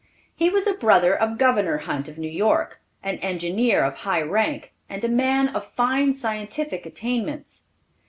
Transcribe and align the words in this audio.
He 0.35 0.49
was 0.49 0.65
a 0.65 0.73
brother 0.73 1.13
of 1.15 1.37
Governor 1.37 1.77
Hunt 1.77 2.07
of 2.09 2.17
New 2.17 2.25
York, 2.27 2.81
an 3.03 3.17
engineer 3.19 3.83
of 3.83 3.97
high 3.97 4.23
rank, 4.23 4.73
and 4.89 5.03
a 5.05 5.07
man 5.07 5.49
of 5.49 5.63
fine 5.73 6.11
scientific 6.11 6.87
attainments. 6.87 7.61